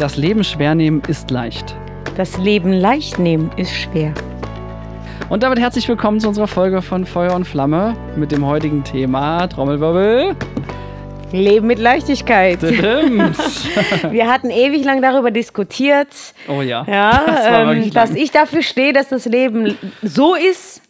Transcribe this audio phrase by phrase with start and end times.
[0.00, 1.76] Das Leben schwer nehmen ist leicht.
[2.16, 4.14] Das Leben leicht nehmen ist schwer.
[5.28, 9.46] Und damit herzlich willkommen zu unserer Folge von Feuer und Flamme mit dem heutigen Thema
[9.46, 10.34] Trommelwirbel.
[11.32, 12.62] Leben mit Leichtigkeit.
[14.10, 16.08] Wir hatten ewig lang darüber diskutiert,
[16.48, 16.82] Oh ja.
[16.88, 20.80] ja, Das ähm, dass ich dafür stehe, dass das Leben so ist,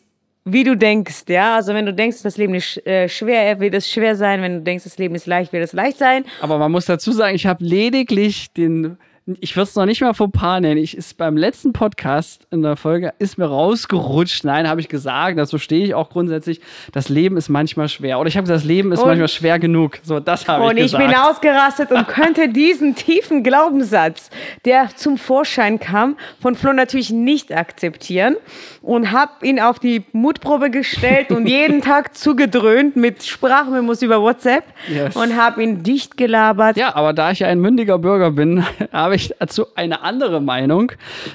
[0.45, 1.25] wie du denkst.
[1.29, 4.43] Ja, also wenn du denkst, das Leben ist äh, schwer, wird es schwer sein.
[4.43, 6.25] Wenn du denkst, das Leben ist leicht, wird es leicht sein.
[6.41, 8.97] Aber man muss dazu sagen, ich habe lediglich den,
[9.41, 10.79] ich würde es noch nicht mal Fauxpas nennen.
[10.79, 14.45] Ich ist beim letzten Podcast in der Folge ist mir rausgerutscht.
[14.45, 15.39] Nein, habe ich gesagt.
[15.39, 16.61] Dazu stehe ich auch grundsätzlich.
[16.93, 18.19] Das Leben ist manchmal schwer.
[18.19, 19.99] Oder ich habe gesagt, das Leben ist Und- manchmal schwer genug.
[20.03, 21.07] So, das habe ich Und ich gesagt.
[21.07, 24.31] bin ausgerastet und könnte diesen tiefen Glaubenssatz,
[24.65, 28.37] der zum Vorschein kam, von Flo natürlich nicht akzeptieren
[28.83, 34.65] und habe ihn auf die Mutprobe gestellt und jeden Tag zugedröhnt mit Sprachmemos über WhatsApp
[34.89, 35.15] Yes.
[35.17, 36.77] und habe ihn dicht gelabert.
[36.77, 40.93] Ja, aber da ich ja ein mündiger Bürger bin, habe ich dazu eine andere Meinung.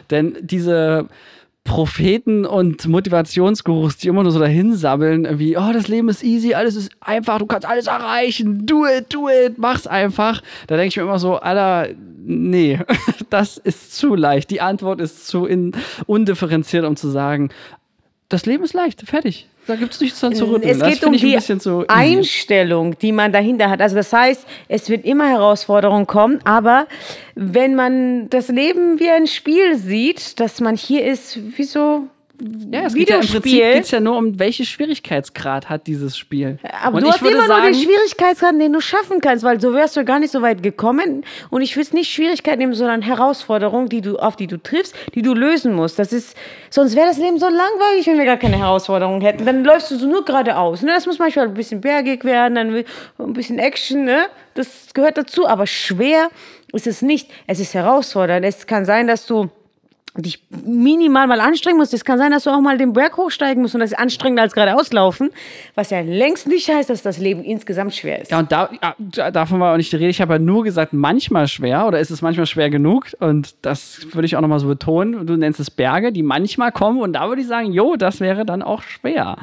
[0.09, 1.08] Denn diese
[1.66, 6.53] Propheten und Motivationsgurus, die immer nur so dahin sabbeln, wie, oh, das Leben ist easy,
[6.53, 10.44] alles ist einfach, du kannst alles erreichen, do it, do it, mach's einfach.
[10.67, 11.89] Da denke ich mir immer so, Alter,
[12.23, 12.80] nee,
[13.31, 14.52] das ist zu leicht.
[14.52, 15.72] Die Antwort ist zu in,
[16.06, 17.50] undifferenziert, um zu sagen,
[18.30, 19.50] das Leben ist leicht, fertig.
[19.68, 20.72] Da gibt es nichts dran zu rütteln.
[20.72, 21.86] Es das geht finde um ein die zu easy.
[21.88, 23.82] Einstellung, die man dahinter hat.
[23.82, 26.88] Also das heißt, es wird immer Herausforderungen kommen, aber
[27.34, 32.08] wenn man das Leben wie ein Spiel sieht, dass man hier ist, wie so
[32.72, 36.59] Ja, es geht ja im Prinzip geht's ja nur um, welche Schwierigkeitsgrad hat dieses Spiel.
[36.83, 39.44] Aber Und du ich hast würde immer nur sagen, den Schwierigkeitsgrad, den du schaffen kannst,
[39.44, 41.23] weil so wärst du gar nicht so weit gekommen.
[41.50, 44.95] Und ich will es nicht Schwierigkeit nehmen, sondern Herausforderungen, die du, auf die du triffst,
[45.13, 45.97] die du lösen musst.
[45.97, 46.36] Das ist,
[46.69, 49.45] sonst wäre das Leben so langweilig, wenn wir gar keine Herausforderungen hätten.
[49.45, 50.81] Dann läufst du so nur geradeaus.
[50.81, 50.91] Ne?
[50.94, 52.83] Das muss manchmal ein bisschen bergig werden, dann
[53.19, 54.03] ein bisschen Action.
[54.03, 54.25] Ne?
[54.56, 55.47] Das gehört dazu.
[55.47, 56.29] Aber schwer
[56.74, 57.29] ist es nicht.
[57.47, 58.45] Es ist herausfordernd.
[58.45, 59.50] Es kann sein, dass du
[60.18, 61.94] dich minimal mal anstrengen musst.
[61.94, 64.44] Es kann sein, dass du auch mal den Berg hochsteigen musst und das ist anstrengender
[64.44, 65.30] als geradeaus laufen,
[65.76, 68.31] was ja längst nicht heißt, dass das Leben insgesamt schwer ist.
[68.31, 70.09] Ja, und da, ja, da- davon war auch nicht die Rede.
[70.09, 73.08] Ich habe ja nur gesagt, manchmal schwer oder ist es manchmal schwer genug?
[73.20, 75.25] Und das würde ich auch nochmal so betonen.
[75.28, 77.00] Du nennst es Berge, die manchmal kommen.
[77.02, 79.38] Und da würde ich sagen, jo, das wäre dann auch schwer.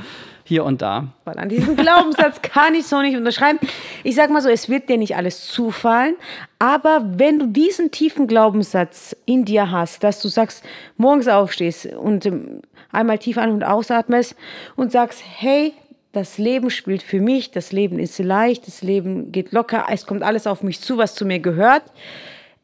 [0.44, 1.08] Hier und da.
[1.24, 3.58] Weil an diesen Glaubenssatz kann ich so nicht unterschreiben.
[4.02, 6.16] Ich sag mal so, es wird dir nicht alles zufallen,
[6.58, 10.64] aber wenn du diesen tiefen Glaubenssatz in dir hast, dass du sagst,
[10.96, 14.36] morgens aufstehst und ähm, einmal tief ein- und ausatmest
[14.76, 15.72] und sagst, hey,
[16.12, 20.22] das Leben spielt für mich, das Leben ist leicht, das Leben geht locker, es kommt
[20.22, 21.82] alles auf mich zu, was zu mir gehört.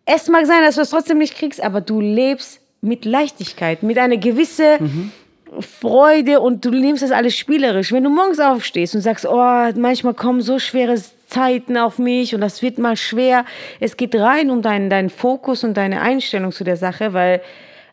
[0.05, 3.99] Es mag sein, dass du es trotzdem nicht kriegst, aber du lebst mit Leichtigkeit, mit
[3.99, 5.13] einer gewissen
[5.61, 7.93] Freude und du nimmst das alles spielerisch.
[7.93, 10.97] Wenn du morgens aufstehst und sagst, oh, manchmal kommen so schwere
[11.27, 13.45] Zeiten auf mich und das wird mal schwer.
[13.81, 17.43] Es geht rein um deinen, deinen Fokus und deine Einstellung zu der Sache, weil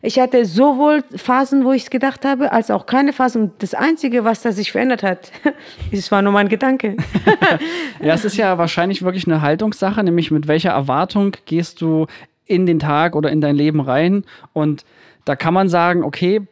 [0.02, 3.42] ich hatte sowohl Phasen, wo ich es gedacht habe, als auch keine Phasen.
[3.42, 5.32] Und das Einzige, was da sich verändert hat,
[5.92, 6.96] es war nur mein Gedanke.
[8.00, 12.06] Ja, es ist ja wahrscheinlich wirklich eine Haltungssache, nämlich mit welcher Erwartung gehst du
[12.44, 14.24] in den Tag oder in dein Leben rein.
[14.52, 14.84] Und
[15.24, 16.42] da kann man sagen, okay,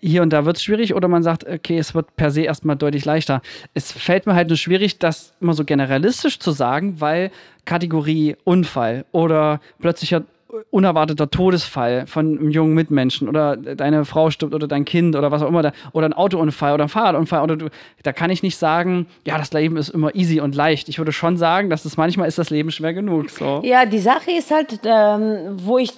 [0.00, 2.76] hier und da wird es schwierig oder man sagt, okay, es wird per se erstmal
[2.76, 3.42] deutlich leichter.
[3.74, 7.30] Es fällt mir halt nur schwierig, das immer so generalistisch zu sagen, weil
[7.64, 10.24] Kategorie Unfall oder plötzlicher
[10.70, 15.42] unerwarteter Todesfall von einem jungen Mitmenschen oder deine Frau stirbt oder dein Kind oder was
[15.42, 17.68] auch immer oder ein Autounfall oder ein Fahrradunfall oder du,
[18.02, 20.88] da kann ich nicht sagen, ja, das Leben ist immer easy und leicht.
[20.88, 23.30] Ich würde schon sagen, dass es manchmal ist das Leben schwer genug.
[23.30, 23.60] So.
[23.64, 25.92] Ja, die Sache ist halt, ähm, wo ich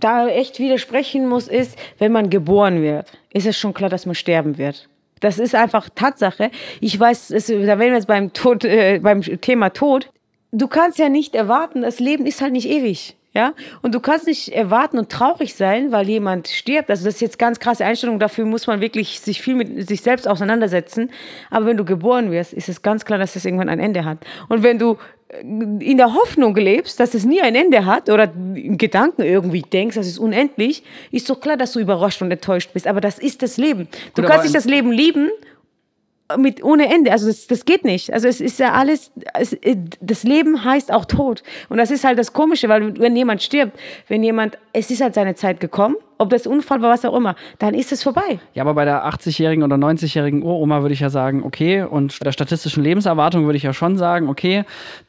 [0.00, 4.14] da echt widersprechen muss, ist, wenn man geboren wird, ist es schon klar, dass man
[4.14, 4.88] sterben wird.
[5.20, 6.50] Das ist einfach Tatsache.
[6.80, 10.10] Ich weiß, es, da wären wir jetzt beim, Tod, äh, beim Thema Tod.
[10.52, 13.16] Du kannst ja nicht erwarten, das Leben ist halt nicht ewig.
[13.34, 13.52] Ja?
[13.82, 16.88] Und du kannst nicht erwarten und traurig sein, weil jemand stirbt.
[16.88, 18.20] Also das ist jetzt ganz krasse Einstellung.
[18.20, 21.10] Dafür muss man wirklich sich viel mit sich selbst auseinandersetzen.
[21.50, 24.18] Aber wenn du geboren wirst, ist es ganz klar, dass es irgendwann ein Ende hat.
[24.48, 24.98] Und wenn du
[25.28, 29.62] äh, in der Hoffnung lebst, dass es nie ein Ende hat oder im Gedanken irgendwie
[29.62, 32.86] denkst, das ist unendlich, ist doch klar, dass du überrascht und enttäuscht bist.
[32.86, 33.88] Aber das ist das Leben.
[34.14, 35.30] Du Gut, kannst nicht das Leben lieben
[36.36, 37.12] mit ohne Ende.
[37.12, 38.12] Also das, das geht nicht.
[38.12, 39.56] Also es ist ja alles, es,
[40.00, 41.42] das Leben heißt auch Tod.
[41.68, 43.78] Und das ist halt das Komische, weil wenn jemand stirbt,
[44.08, 47.34] wenn jemand, es ist halt seine Zeit gekommen ob das Unfall war, was auch immer,
[47.58, 48.38] dann ist es vorbei.
[48.54, 52.32] Ja, aber bei der 80-jährigen oder 90-jährigen Uroma würde ich ja sagen, okay, und der
[52.32, 54.64] statistischen Lebenserwartung würde ich ja schon sagen, okay,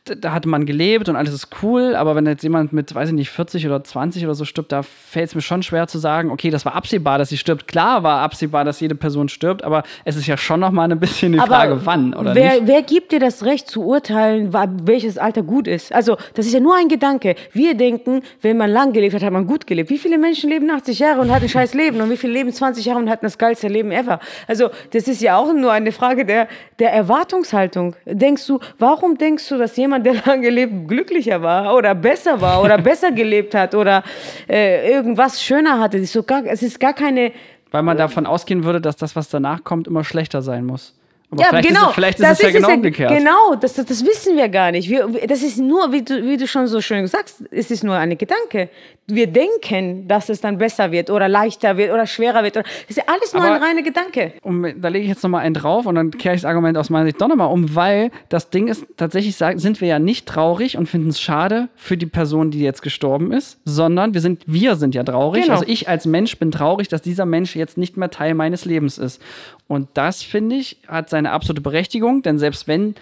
[0.05, 3.15] da hatte man gelebt und alles ist cool, aber wenn jetzt jemand mit, weiß ich
[3.15, 6.31] nicht, 40 oder 20 oder so stirbt, da fällt es mir schon schwer zu sagen,
[6.31, 7.67] okay, das war absehbar, dass sie stirbt.
[7.67, 10.99] Klar war absehbar, dass jede Person stirbt, aber es ist ja schon noch mal ein
[10.99, 12.67] bisschen die Aber Frage, wann, oder wer, nicht?
[12.67, 14.53] wer gibt dir das Recht zu urteilen,
[14.83, 15.93] welches Alter gut ist?
[15.93, 17.35] Also, das ist ja nur ein Gedanke.
[17.51, 19.89] Wir denken, wenn man lang gelebt hat, hat man gut gelebt.
[19.89, 22.01] Wie viele Menschen leben 80 Jahre und hatten ein scheiß Leben?
[22.01, 24.19] Und wie viele leben 20 Jahre und hatten das geilste Leben ever?
[24.47, 26.47] Also, das ist ja auch nur eine Frage der,
[26.79, 27.95] der Erwartungshaltung.
[28.05, 32.61] Denkst du, warum denkst du, dass jemand, der lang gelebt, glücklicher war oder besser war
[32.61, 34.03] oder besser gelebt hat oder
[34.49, 35.97] äh, irgendwas schöner hatte?
[35.97, 37.31] Es ist, so gar, es ist gar keine
[37.71, 40.93] Weil man davon ausgehen würde, dass das, was danach kommt, immer schlechter sein muss.
[41.35, 41.81] Aber Ja, vielleicht genau.
[41.81, 43.11] ist es, vielleicht ist das es ja genau umgekehrt.
[43.17, 44.89] Genau, das, das, das wissen wir gar nicht.
[44.89, 47.95] Wir, das ist nur, wie du, wie du schon so schön sagst, es ist nur
[47.95, 48.69] ein Gedanke.
[49.07, 52.57] Wir denken, dass es dann besser wird oder leichter wird oder schwerer wird.
[52.57, 54.33] Oder, das ist ja alles nur Aber- ein reiner Gedanke.
[54.41, 56.89] um, da lege ich jetzt nochmal einen drauf und dann kehre ich das Argument aus
[56.89, 60.77] meiner Sicht doch nochmal um, weil das Ding ist, tatsächlich sind wir ja nicht traurig
[60.77, 64.75] und finden es schade für die Person, die jetzt gestorben ist, sondern wir sind, wir
[64.75, 65.43] sind ja traurig.
[65.43, 65.53] Genau.
[65.53, 68.97] Also ich als Mensch bin traurig, dass dieser Mensch jetzt nicht mehr Teil meines Lebens
[68.97, 69.21] ist.
[69.67, 72.95] Und das, finde ich, hat seine absolute Berechtigung, denn selbst wenn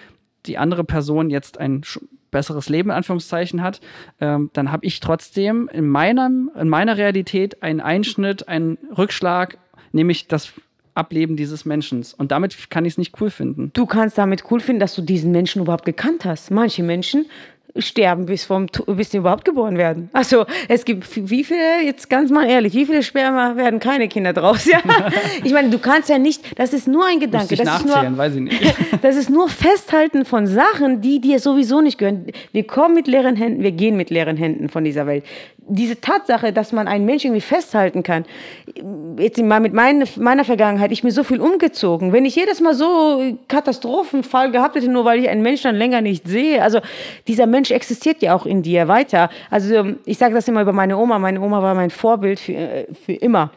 [0.45, 1.83] die andere Person jetzt ein
[2.31, 3.79] besseres Leben, in Anführungszeichen, hat,
[4.19, 9.57] ähm, dann habe ich trotzdem in, meinem, in meiner Realität einen Einschnitt, einen Rückschlag,
[9.91, 10.51] nämlich das
[10.95, 12.05] Ableben dieses Menschen.
[12.17, 13.71] Und damit kann ich es nicht cool finden.
[13.73, 16.51] Du kannst damit cool finden, dass du diesen Menschen überhaupt gekannt hast.
[16.51, 17.25] Manche Menschen
[17.77, 20.09] sterben, bis, vom, bis sie überhaupt geboren werden.
[20.13, 24.33] Also es gibt wie viele, jetzt ganz mal ehrlich, wie viele Sperma werden keine Kinder
[24.33, 24.65] draus?
[24.73, 24.79] Ja?
[25.43, 27.55] Ich meine, du kannst ja nicht, das ist nur ein Gedanke.
[27.55, 28.75] Das ist nur, weiß ich nicht.
[29.01, 32.27] Das ist nur Festhalten von Sachen, die dir sowieso nicht gehören.
[32.53, 35.25] Wir kommen mit leeren Händen, wir gehen mit leeren Händen von dieser Welt.
[35.67, 38.25] Diese Tatsache, dass man einen Menschen irgendwie festhalten kann,
[39.17, 42.11] jetzt mal mit mein, meiner Vergangenheit, ich bin so viel umgezogen.
[42.11, 46.01] Wenn ich jedes Mal so Katastrophenfall gehabt hätte, nur weil ich einen Menschen dann länger
[46.01, 46.79] nicht sehe, also
[47.27, 49.29] dieser Mensch existiert ja auch in dir weiter.
[49.49, 51.19] Also ich sage das immer über meine Oma.
[51.19, 53.51] Meine Oma war mein Vorbild für, äh, für immer.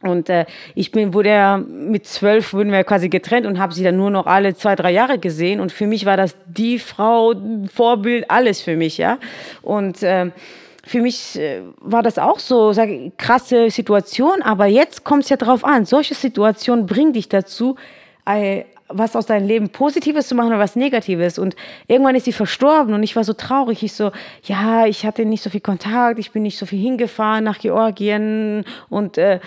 [0.00, 0.46] Und äh,
[0.76, 4.10] ich bin, wurde ja mit zwölf wurden wir quasi getrennt und habe sie dann nur
[4.10, 5.58] noch alle zwei, drei Jahre gesehen.
[5.58, 7.34] Und für mich war das die Frau,
[7.72, 9.18] Vorbild, alles für mich, ja.
[9.62, 10.32] Und ähm,
[10.88, 14.42] für mich äh, war das auch so, ich, krasse Situation.
[14.42, 15.84] Aber jetzt kommt es ja drauf an.
[15.84, 17.76] Solche Situationen bringen dich dazu,
[18.24, 21.38] äh, was aus deinem Leben Positives zu machen oder was Negatives.
[21.38, 21.56] Und
[21.88, 23.82] irgendwann ist sie verstorben und ich war so traurig.
[23.82, 24.12] Ich so,
[24.44, 28.64] ja, ich hatte nicht so viel Kontakt, ich bin nicht so viel hingefahren nach Georgien
[28.88, 29.40] und äh,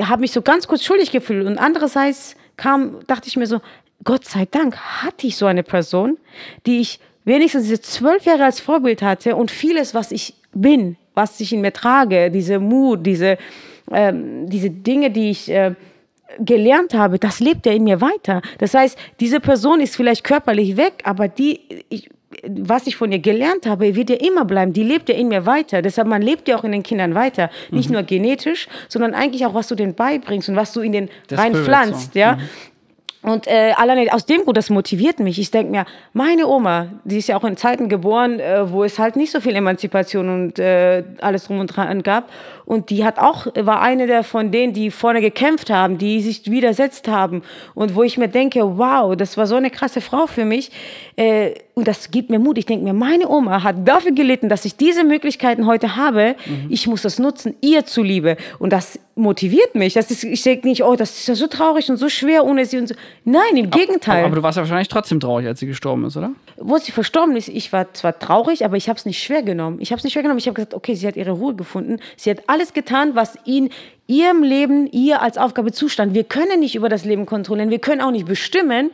[0.00, 1.46] habe mich so ganz kurz schuldig gefühlt.
[1.46, 3.60] Und andererseits kam, dachte ich mir so,
[4.04, 6.16] Gott sei Dank hatte ich so eine Person,
[6.64, 11.40] die ich wenigstens diese zwölf Jahre als Vorbild hatte und vieles, was ich bin, was
[11.40, 13.38] ich in mir trage, diese Mut, diese,
[13.90, 15.74] ähm, diese Dinge, die ich äh,
[16.38, 18.42] gelernt habe, das lebt ja in mir weiter.
[18.58, 22.08] Das heißt, diese Person ist vielleicht körperlich weg, aber die, ich,
[22.48, 24.72] was ich von ihr gelernt habe, wird ja immer bleiben.
[24.72, 25.82] Die lebt ja in mir weiter.
[25.82, 27.50] Deshalb, man lebt ja auch in den Kindern weiter.
[27.70, 31.10] Nicht nur genetisch, sondern eigentlich auch, was du denen beibringst und was du in den
[31.30, 32.10] reinpflanzt.
[32.10, 32.44] Spirit, so.
[33.22, 35.38] Und äh, alleine aus dem Grund, das motiviert mich.
[35.38, 38.98] Ich denke mir, meine Oma, die ist ja auch in Zeiten geboren, äh, wo es
[38.98, 42.28] halt nicht so viel Emanzipation und äh, alles drum und dran gab.
[42.64, 46.50] Und die hat auch, war eine der von denen, die vorne gekämpft haben, die sich
[46.50, 47.42] widersetzt haben.
[47.74, 50.72] Und wo ich mir denke, wow, das war so eine krasse Frau für mich.
[51.14, 52.58] Äh, und das gibt mir Mut.
[52.58, 56.36] Ich denke mir, meine Oma hat dafür gelitten, dass ich diese Möglichkeiten heute habe.
[56.68, 58.36] Ich muss das nutzen, ihr zuliebe.
[58.58, 59.94] Und das motiviert mich.
[59.94, 62.66] Das ist, ich denke nicht, oh, das ist ja so traurig und so schwer ohne
[62.66, 62.94] sie und so.
[63.24, 64.24] Nein, im Gegenteil.
[64.24, 66.32] Aber du warst ja wahrscheinlich trotzdem traurig, als sie gestorben ist, oder?
[66.58, 69.78] Wo sie verstorben ist, ich war zwar traurig, aber ich habe es nicht schwer genommen.
[69.80, 70.38] Ich habe es nicht schwer genommen.
[70.38, 72.00] Ich habe gesagt, okay, sie hat ihre Ruhe gefunden.
[72.16, 73.70] Sie hat alles getan, was in
[74.06, 76.12] ihrem Leben ihr als Aufgabe zustand.
[76.12, 77.70] Wir können nicht über das Leben kontrollieren.
[77.70, 78.90] Wir können auch nicht bestimmen,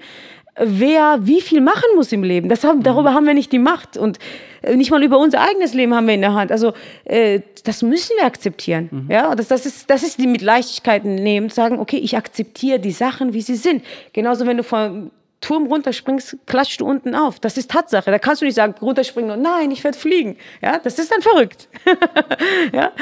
[0.59, 2.49] wer wie viel machen muss im Leben.
[2.49, 3.97] Das haben, darüber haben wir nicht die Macht.
[3.97, 4.19] Und
[4.63, 6.53] äh, nicht mal über unser eigenes Leben haben wir in der Hand.
[6.53, 6.73] Also
[7.05, 9.07] äh, das müssen wir akzeptieren.
[9.09, 12.93] Ja, das, das, ist, das ist die mit Leichtigkeit nehmen, sagen, okay, ich akzeptiere die
[12.93, 13.85] Sachen, wie sie sind.
[14.13, 15.11] Genauso, wenn du vom
[15.41, 17.39] Turm runterspringst, klatschst du unten auf.
[17.39, 18.11] Das ist Tatsache.
[18.11, 20.37] Da kannst du nicht sagen, runterspringen und nein, ich werde fliegen.
[20.61, 21.69] Ja, das ist dann verrückt.
[22.73, 22.93] ja,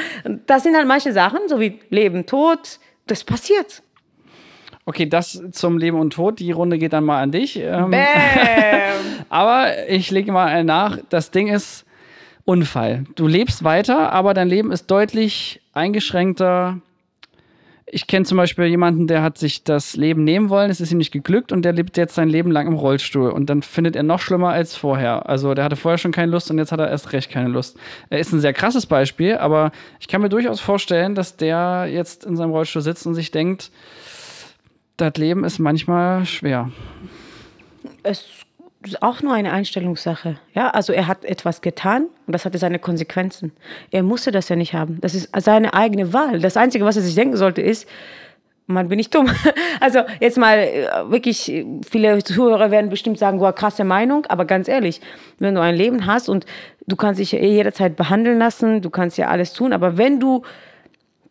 [0.45, 3.81] das sind halt manche Sachen, so wie Leben, Tod, das passiert.
[4.87, 6.39] Okay, das zum Leben und Tod.
[6.39, 7.59] Die Runde geht dann mal an dich.
[7.59, 7.99] Ähm, Bam!
[9.29, 10.97] aber ich lege mal nach.
[11.09, 11.85] Das Ding ist
[12.45, 13.03] Unfall.
[13.15, 16.77] Du lebst weiter, aber dein Leben ist deutlich eingeschränkter
[17.89, 20.97] ich kenne zum Beispiel jemanden, der hat sich das Leben nehmen wollen, es ist ihm
[20.97, 23.31] nicht geglückt und der lebt jetzt sein Leben lang im Rollstuhl.
[23.31, 25.29] Und dann findet er noch schlimmer als vorher.
[25.29, 27.77] Also der hatte vorher schon keine Lust und jetzt hat er erst recht keine Lust.
[28.09, 32.25] Er ist ein sehr krasses Beispiel, aber ich kann mir durchaus vorstellen, dass der jetzt
[32.25, 33.71] in seinem Rollstuhl sitzt und sich denkt,
[34.97, 36.71] das Leben ist manchmal schwer.
[38.03, 38.25] Es
[38.83, 40.37] ist auch nur eine Einstellungssache.
[40.53, 43.51] Ja, also er hat etwas getan und das hatte seine Konsequenzen.
[43.91, 44.99] Er musste das ja nicht haben.
[45.01, 46.39] Das ist seine eigene Wahl.
[46.39, 47.87] Das Einzige, was er sich denken sollte, ist,
[48.65, 49.27] man bin ich dumm.
[49.79, 54.67] Also jetzt mal äh, wirklich, viele Zuhörer werden bestimmt sagen, boah, krasse Meinung, aber ganz
[54.67, 55.01] ehrlich,
[55.39, 56.45] wenn du ein Leben hast und
[56.87, 60.41] du kannst dich eh jederzeit behandeln lassen, du kannst ja alles tun, aber wenn du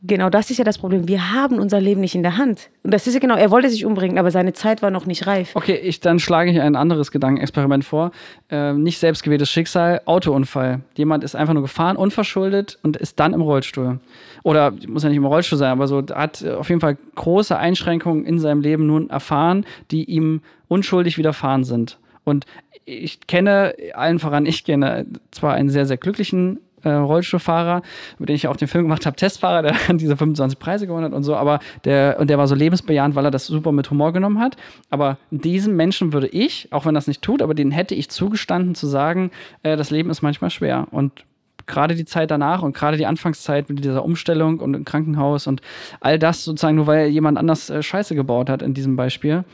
[0.06, 1.08] Genau, das ist ja das Problem.
[1.08, 2.70] Wir haben unser Leben nicht in der Hand.
[2.82, 5.26] Und das ist ja genau, er wollte sich umbringen, aber seine Zeit war noch nicht
[5.26, 5.50] reif.
[5.54, 8.12] Okay, ich, dann schlage ich ein anderes Gedankenexperiment vor.
[8.48, 10.80] Ähm, nicht selbstgewähltes Schicksal, Autounfall.
[10.96, 13.98] Jemand ist einfach nur gefahren, unverschuldet und ist dann im Rollstuhl.
[14.44, 18.24] Oder muss ja nicht im Rollstuhl sein, aber so hat auf jeden Fall große Einschränkungen
[18.24, 21.98] in seinem Leben nun erfahren, die ihm unschuldig widerfahren sind.
[22.22, 22.44] Und
[22.84, 27.82] ich kenne, allen voran, ich kenne zwar einen sehr, sehr glücklichen äh, Rollstuhlfahrer,
[28.18, 31.12] mit dem ich auch den Film gemacht habe, Testfahrer, der diese 25 Preise gewonnen hat
[31.12, 34.12] und so, aber der, und der war so lebensbejahend, weil er das super mit Humor
[34.12, 34.56] genommen hat.
[34.90, 38.74] Aber diesem Menschen würde ich, auch wenn das nicht tut, aber den hätte ich zugestanden
[38.74, 39.30] zu sagen,
[39.62, 40.86] äh, das Leben ist manchmal schwer.
[40.90, 41.24] Und
[41.66, 45.60] gerade die Zeit danach und gerade die Anfangszeit mit dieser Umstellung und im Krankenhaus und
[46.00, 49.44] all das sozusagen nur weil jemand anders äh, Scheiße gebaut hat in diesem Beispiel.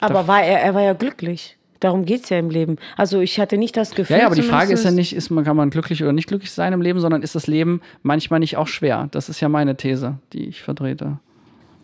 [0.00, 1.56] Aber war er, er war ja glücklich.
[1.84, 2.78] Darum geht es ja im Leben.
[2.96, 4.16] Also ich hatte nicht das Gefühl.
[4.16, 6.28] Ja, ja aber die Frage ist ja nicht, ist man, kann man glücklich oder nicht
[6.28, 9.08] glücklich sein im Leben, sondern ist das Leben manchmal nicht auch schwer?
[9.10, 11.18] Das ist ja meine These, die ich vertrete.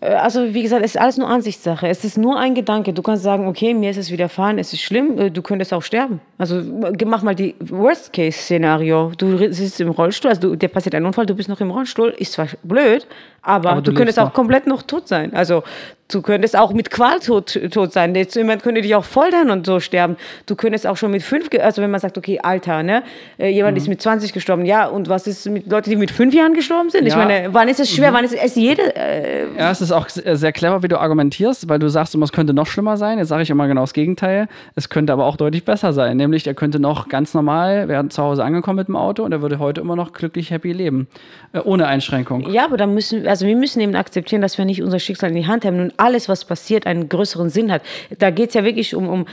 [0.00, 1.86] Äh, also wie gesagt, es ist alles nur Ansichtssache.
[1.86, 2.94] Es ist nur ein Gedanke.
[2.94, 5.82] Du kannst sagen, okay, mir ist es widerfahren, es ist schlimm, äh, du könntest auch
[5.82, 6.22] sterben.
[6.38, 6.62] Also
[7.04, 9.12] mach mal die Worst-Case-Szenario.
[9.18, 12.14] Du sitzt im Rollstuhl, also du, dir passiert ein Unfall, du bist noch im Rollstuhl,
[12.16, 13.06] ist zwar blöd,
[13.42, 15.34] aber, aber du, du könntest auch komplett noch tot sein.
[15.34, 15.62] Also
[16.10, 18.14] Du könntest auch mit Qual tot, tot sein.
[18.14, 20.16] Jetzt, jemand könnte dich auch foltern und so sterben.
[20.46, 23.02] Du könntest auch schon mit fünf, also wenn man sagt, okay, Alter, ne?
[23.38, 23.82] Äh, jemand mhm.
[23.82, 24.64] ist mit 20 gestorben.
[24.64, 27.02] Ja, und was ist mit Leuten, die mit fünf Jahren gestorben sind?
[27.02, 27.08] Ja.
[27.08, 28.10] Ich meine, wann ist es schwer?
[28.10, 28.16] Mhm.
[28.16, 28.94] Wann ist es jede.
[28.96, 32.54] Äh ja, es ist auch sehr clever, wie du argumentierst, weil du sagst, es könnte
[32.54, 33.18] noch schlimmer sein.
[33.18, 34.48] Jetzt sage ich immer genau das Gegenteil.
[34.74, 36.16] Es könnte aber auch deutlich besser sein.
[36.16, 39.42] Nämlich, er könnte noch ganz normal, wäre zu Hause angekommen mit dem Auto und er
[39.42, 41.08] würde heute immer noch glücklich, happy leben.
[41.52, 42.50] Äh, ohne Einschränkung.
[42.50, 45.36] Ja, aber dann müssen, also wir müssen eben akzeptieren, dass wir nicht unser Schicksal in
[45.36, 45.80] die Hand haben.
[45.80, 47.82] Und alles, was passiert, einen größeren Sinn hat.
[48.18, 49.26] Da geht es ja wirklich um, um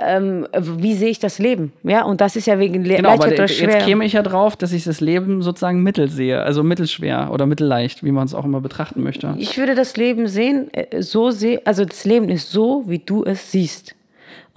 [0.00, 1.72] ähm, wie sehe ich das Leben?
[1.82, 3.70] Ja, und das ist ja wegen Le genau, leicht oder schwer.
[3.70, 7.46] Jetzt käme ich ja drauf, dass ich das Leben sozusagen mittel sehe, also mittelschwer oder
[7.46, 9.34] mittelleicht, wie man es auch immer betrachten möchte.
[9.38, 13.24] Ich würde das Leben sehen, äh, so sehen, also das Leben ist so, wie du
[13.24, 13.94] es siehst.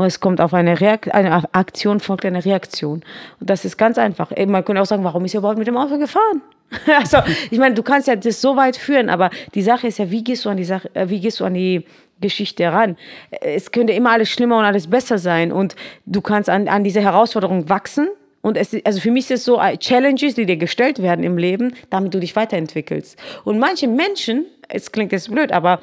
[0.02, 0.76] Und es kommt auf eine,
[1.12, 3.04] eine Aktion, folgt eine Reaktion.
[3.40, 4.32] Und das ist ganz einfach.
[4.48, 6.42] Man könnte auch sagen, warum ist er überhaupt mit dem Auto gefahren?
[6.98, 7.18] also,
[7.52, 10.24] ich meine, du kannst ja das so weit führen, aber die Sache ist ja, wie
[10.24, 11.86] gehst du an die Sache, äh, wie gehst du an die
[12.20, 12.98] Geschichte ran?
[13.30, 15.76] Es könnte immer alles schlimmer und alles besser sein und
[16.08, 18.08] du kannst an, an diese Herausforderung wachsen.
[18.42, 21.38] Und es, also für mich ist es so äh, Challenges, die dir gestellt werden im
[21.38, 23.20] Leben, damit du dich weiterentwickelst.
[23.44, 25.80] Und manche Menschen, es klingt jetzt blöd, aber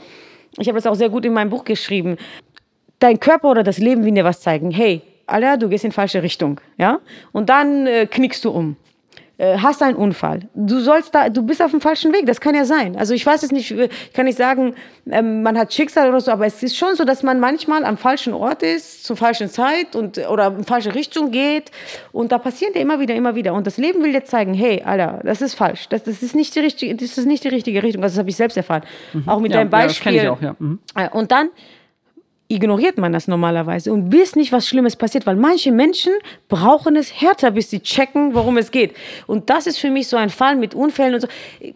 [0.59, 2.17] ich habe das auch sehr gut in meinem Buch geschrieben,
[2.99, 4.71] dein Körper oder das Leben will dir was zeigen.
[4.71, 7.01] Hey, Alter, du gehst in falsche Richtung, ja?
[7.33, 8.77] Und dann äh, knickst du um.
[9.41, 10.41] Äh, hast einen Unfall.
[10.55, 12.27] Du sollst da, du bist auf dem falschen Weg.
[12.27, 12.97] Das kann ja sein.
[12.97, 14.75] Also ich weiß es nicht, ich kann nicht sagen,
[15.09, 17.97] ähm, man hat Schicksal oder so, aber es ist schon so, dass man manchmal am
[17.97, 21.71] falschen Ort ist, zur falschen Zeit und oder in falsche Richtung geht.
[22.11, 23.55] Und da passiert ja immer wieder, immer wieder.
[23.55, 25.89] Und das Leben will dir zeigen, hey, Alter, das ist falsch.
[25.89, 28.03] Das, das ist nicht die richtige, das ist nicht die richtige Richtung.
[28.03, 28.83] Also das habe ich selbst erfahren.
[29.13, 29.29] Mhm.
[29.29, 30.15] Auch mit ja, deinem Beispiel.
[30.15, 30.57] Ja, das kenne ich auch, ja.
[30.59, 30.81] Mhm.
[30.97, 31.51] Äh, und dann
[32.49, 36.13] ignoriert man das normalerweise und bis nicht was Schlimmes passiert, weil manche Menschen
[36.49, 38.95] brauchen es härter, bis sie checken, worum es geht.
[39.27, 41.29] Und das ist für mich so ein Fall mit Unfällen und so.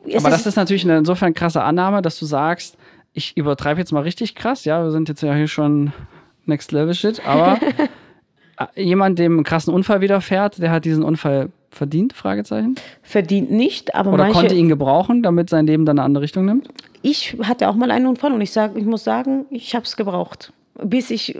[0.08, 2.78] Es Aber das ist natürlich eine insofern krasse Annahme, dass du sagst,
[3.12, 5.92] ich übertreibe jetzt mal richtig krass, ja, wir sind jetzt ja hier schon
[6.46, 7.58] Next Level Shit, aber
[8.74, 12.14] jemand, dem einen krassen Unfall widerfährt, der hat diesen Unfall verdient?
[12.14, 12.76] Fragezeichen.
[13.02, 16.46] Verdient nicht, aber Oder manche, konnte ihn gebrauchen, damit sein Leben dann eine andere Richtung
[16.46, 16.68] nimmt?
[17.02, 19.96] Ich hatte auch mal einen Unfall und ich sage, ich muss sagen, ich habe es
[19.96, 20.52] gebraucht
[20.82, 21.38] bis ich,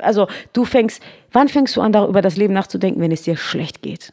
[0.00, 3.82] also du fängst, wann fängst du an, darüber das Leben nachzudenken, wenn es dir schlecht
[3.82, 4.12] geht?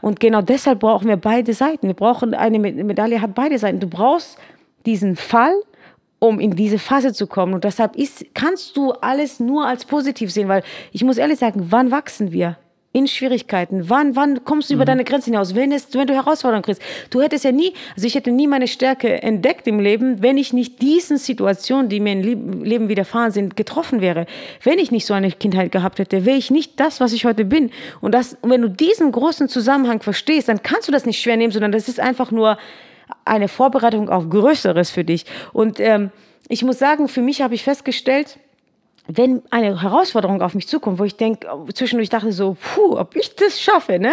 [0.00, 1.86] Und genau deshalb brauchen wir beide Seiten.
[1.86, 3.80] Wir brauchen, eine Medaille hat beide Seiten.
[3.80, 4.38] Du brauchst
[4.86, 5.52] diesen Fall,
[6.18, 7.54] um in diese Phase zu kommen.
[7.54, 11.66] Und deshalb ist, kannst du alles nur als positiv sehen, weil ich muss ehrlich sagen,
[11.70, 12.56] wann wachsen wir?
[12.92, 13.88] In Schwierigkeiten?
[13.88, 14.78] Wann, wann kommst du mhm.
[14.78, 15.54] über deine Grenzen hinaus?
[15.54, 16.82] Wenn, es, wenn du Herausforderungen kriegst.
[17.10, 20.52] Du hättest ja nie, also ich hätte nie meine Stärke entdeckt im Leben, wenn ich
[20.52, 24.26] nicht diesen Situationen, die mir im Leben widerfahren sind, getroffen wäre.
[24.62, 27.44] Wenn ich nicht so eine Kindheit gehabt hätte, wäre ich nicht das, was ich heute
[27.44, 27.70] bin.
[28.00, 31.52] Und, das, wenn du diesen großen Zusammenhang verstehst, dann kannst du das nicht schwer nehmen,
[31.52, 32.58] sondern das ist einfach nur
[33.24, 35.26] eine Vorbereitung auf Größeres für dich.
[35.52, 36.10] Und ähm,
[36.48, 38.38] ich muss sagen, für mich habe ich festgestellt,
[39.16, 43.34] wenn eine Herausforderung auf mich zukommt, wo ich denke, zwischendurch dachte so, puh, ob ich
[43.34, 44.12] das schaffe, ne?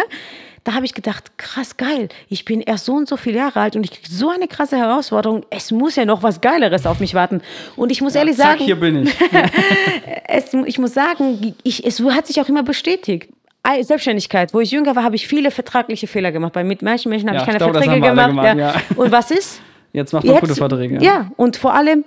[0.64, 3.74] Da habe ich gedacht, krass geil, ich bin erst so und so viele Jahre alt
[3.76, 5.46] und ich kriege so eine krasse Herausforderung.
[5.48, 7.40] Es muss ja noch was Geileres auf mich warten.
[7.76, 9.14] Und ich muss Ja, ehrlich zack, sagen, hier bin ich.
[10.26, 13.30] es, ich muss sagen, ich, es hat sich auch immer bestätigt.
[13.62, 14.52] Ei- Selbstständigkeit.
[14.52, 16.52] Wo ich jünger war, habe ich viele vertragliche Fehler gemacht.
[16.52, 18.28] Bei mit manchen Menschen habe Ja, ich keine ich glaube, das Verträge gemacht.
[18.56, 18.74] gemacht, ja.
[18.96, 19.60] Und was ist?
[19.92, 20.98] Jetzt macht man gute Verträge.
[21.02, 22.04] Ja, und vor allem,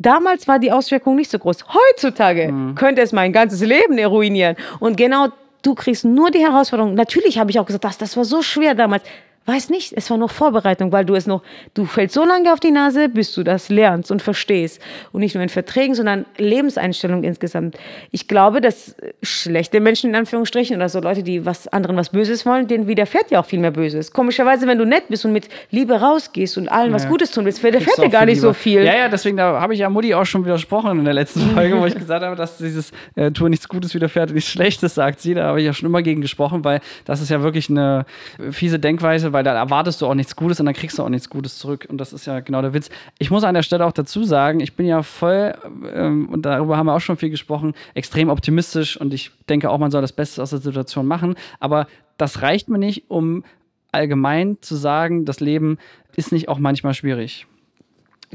[0.00, 1.64] damals war die Auswirkung nicht so groß.
[1.72, 2.74] Heutzutage Mhm.
[2.74, 4.56] könnte es mein ganzes Leben ruinieren.
[4.80, 5.28] Und genau,
[5.62, 6.94] du kriegst nur die Herausforderung.
[6.94, 9.04] Natürlich habe ich auch gesagt, das, das war so schwer damals.
[9.50, 11.42] Weiß nicht, es war nur Vorbereitung, weil du es noch,
[11.74, 14.80] du fällst so lange auf die Nase, bis du das lernst und verstehst.
[15.10, 17.76] Und nicht nur in Verträgen, sondern Lebenseinstellung insgesamt.
[18.12, 22.46] Ich glaube, dass schlechte Menschen in Anführungsstrichen oder so Leute, die was anderen was Böses
[22.46, 24.12] wollen, denen widerfährt ja auch viel mehr Böses.
[24.12, 27.08] Komischerweise, wenn du nett bist und mit Liebe rausgehst und allen was Ja.
[27.08, 28.54] Gutes tun willst, widerfährt dir gar nicht so lieber.
[28.54, 28.84] viel.
[28.84, 31.76] Ja, ja, deswegen da habe ich ja Mutti auch schon widersprochen in der letzten Folge,
[31.80, 35.34] wo ich gesagt habe, dass dieses äh, Tue nichts Gutes widerfährt, nichts Schlechtes, sagt sie.
[35.34, 38.04] Da habe ich ja schon immer gegen gesprochen, weil das ist ja wirklich eine
[38.50, 41.28] fiese Denkweise, weil da erwartest du auch nichts Gutes und dann kriegst du auch nichts
[41.28, 41.86] Gutes zurück.
[41.88, 42.90] Und das ist ja genau der Witz.
[43.18, 45.54] Ich muss an der Stelle auch dazu sagen, ich bin ja voll,
[45.92, 49.78] ähm, und darüber haben wir auch schon viel gesprochen, extrem optimistisch und ich denke auch,
[49.78, 51.34] man soll das Beste aus der Situation machen.
[51.58, 53.44] Aber das reicht mir nicht, um
[53.92, 55.78] allgemein zu sagen, das Leben
[56.16, 57.46] ist nicht auch manchmal schwierig.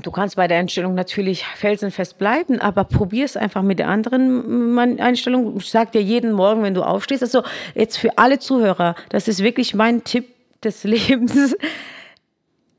[0.01, 4.77] Du kannst bei der Einstellung natürlich felsenfest bleiben, aber probier es einfach mit der anderen
[4.77, 5.55] Einstellung.
[5.57, 7.43] Ich sag dir jeden Morgen, wenn du aufstehst, also
[7.75, 11.55] jetzt für alle Zuhörer, das ist wirklich mein Tipp des Lebens.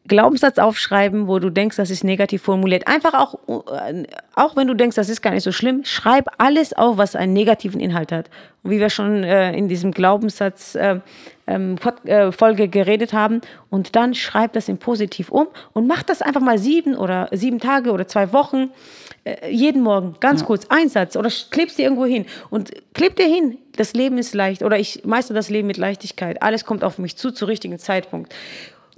[0.08, 2.86] Glaubenssatz aufschreiben, wo du denkst, das ist negativ formuliert.
[2.86, 3.34] Einfach auch,
[3.72, 4.04] äh,
[4.34, 7.32] auch wenn du denkst, das ist gar nicht so schlimm, schreib alles auf, was einen
[7.32, 8.30] negativen Inhalt hat.
[8.62, 11.00] Und wie wir schon äh, in diesem Glaubenssatz äh,
[11.46, 16.22] ähm, äh, Folge geredet haben, und dann schreib das in positiv um und mach das
[16.22, 18.70] einfach mal sieben oder sieben Tage oder zwei Wochen,
[19.24, 23.26] äh, jeden Morgen, ganz kurz, ein Satz oder klebst dir irgendwo hin und kleb dir
[23.26, 23.58] hin.
[23.76, 26.42] Das Leben ist leicht oder ich meister das Leben mit Leichtigkeit.
[26.42, 28.34] Alles kommt auf mich zu, zu richtigen Zeitpunkt.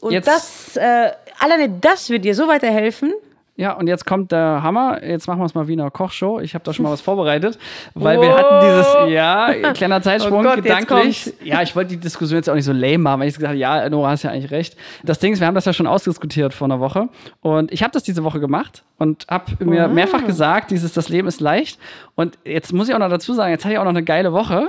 [0.01, 3.13] Und Jetzt- das, äh, alleine das wird dir so weiterhelfen.
[3.59, 5.03] Ja, und jetzt kommt der Hammer.
[5.05, 6.39] Jetzt machen wir es mal wie in einer Kochshow.
[6.39, 7.59] Ich habe da schon mal was vorbereitet,
[7.95, 8.39] weil wir Wow.
[8.39, 11.35] hatten dieses, ja, kleiner Zeitsprung, Oh Gott, gedanklich.
[11.43, 13.59] Ja, ich wollte die Diskussion jetzt auch nicht so lame machen, weil ich gesagt habe,
[13.59, 14.77] ja, Nora, hast ja eigentlich recht.
[15.03, 17.09] Das Ding ist, wir haben das ja schon ausdiskutiert vor einer Woche.
[17.41, 21.27] Und ich habe das diese Woche gemacht und habe mir mehrfach gesagt, dieses, das Leben
[21.27, 21.81] ist leicht.
[22.15, 24.33] Und jetzt muss ich auch noch dazu sagen, jetzt hatte ich auch noch eine geile
[24.33, 24.69] Woche.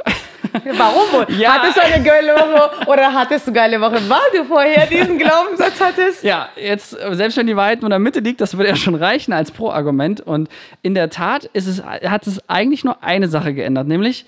[0.77, 1.35] Warum wohl?
[1.35, 1.53] Ja.
[1.53, 5.79] Hattest du eine geile Woche oder hattest du geile Woche, weil du vorher diesen Glaubenssatz
[5.79, 6.23] hattest?
[6.23, 8.75] Ja, jetzt, äh, selbst wenn die Wahrheit nur in der Mitte liegt, das würde ja
[8.75, 10.21] schon reichen als Pro-Argument.
[10.21, 10.49] Und
[10.81, 14.25] in der Tat ist es, hat es eigentlich nur eine Sache geändert, nämlich,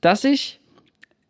[0.00, 0.60] dass ich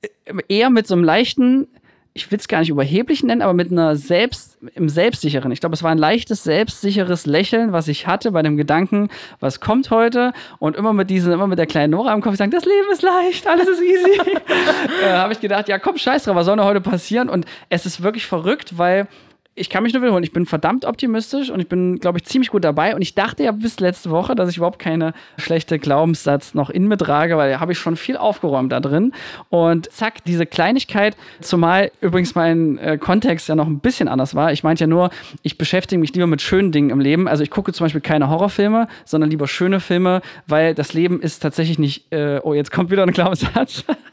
[0.03, 1.69] äh, eher mit so einem leichten,
[2.15, 5.51] ich will es gar nicht überheblich nennen, aber mit einer Selbst, im Selbstsicheren.
[5.51, 9.09] Ich glaube, es war ein leichtes, selbstsicheres Lächeln, was ich hatte bei dem Gedanken,
[9.41, 12.51] was kommt heute und immer mit diesen, immer mit der kleinen Nora im Kopf sagen,
[12.51, 14.21] das Leben ist leicht, alles ist easy.
[15.05, 17.31] äh, habe ich gedacht, ja komm, scheiß drauf, was soll denn heute passieren?
[17.31, 19.09] Und es ist wirklich verrückt, weil
[19.55, 22.51] ich kann mich nur wiederholen, ich bin verdammt optimistisch und ich bin, glaube ich, ziemlich
[22.51, 22.95] gut dabei.
[22.95, 26.89] Und ich dachte ja bis letzte Woche, dass ich überhaupt keine schlechte Glaubenssatz noch in
[26.89, 29.13] mir trage, weil da habe ich schon viel aufgeräumt da drin.
[29.51, 34.53] Und zack, diese Kleinigkeit, zumal übrigens mein äh, Kontext ja noch ein bisschen anders war.
[34.53, 35.11] Ich meinte ja nur,
[35.43, 37.29] ich beschäftige mich lieber mit schönen Dingen im Leben.
[37.29, 41.41] Also ich gucke zum Beispiel keine Horrorfilme, sondern lieber schöne Filme, weil das Leben ist
[41.41, 43.85] tatsächlich nicht, äh, oh, jetzt kommt wieder ein Glaubenssatz.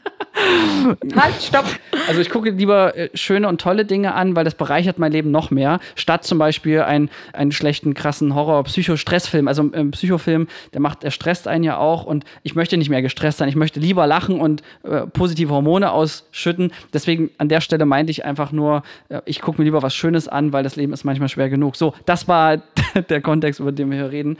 [1.16, 1.64] Halt, stopp.
[2.08, 5.30] Also ich gucke lieber äh, schöne und tolle Dinge an, weil das bereichert mein Leben
[5.30, 9.48] noch mehr, statt zum Beispiel einen, einen schlechten, krassen Horror-Psycho-Stressfilm.
[9.48, 13.02] Also ein Psychofilm, der macht, der stresst einen ja auch und ich möchte nicht mehr
[13.02, 13.48] gestresst sein.
[13.48, 16.72] Ich möchte lieber lachen und äh, positive Hormone ausschütten.
[16.92, 20.28] Deswegen an der Stelle meinte ich einfach nur, äh, ich gucke mir lieber was Schönes
[20.28, 21.76] an, weil das Leben ist manchmal schwer genug.
[21.76, 22.58] So, das war
[23.08, 24.38] der Kontext, über den wir hier reden.